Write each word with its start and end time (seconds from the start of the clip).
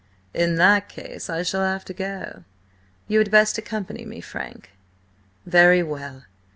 "In 0.33 0.55
that 0.55 0.89
case 0.89 1.29
I 1.29 1.43
shall 1.43 1.61
have 1.63 1.85
to 1.85 1.93
go. 1.93 2.43
You 3.07 3.19
had 3.19 3.29
best 3.29 3.59
accompany 3.59 4.03
me, 4.03 4.19
Frank." 4.19 4.71
"Very 5.45 5.83
well. 5.83 6.23